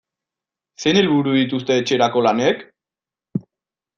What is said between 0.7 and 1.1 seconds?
Zein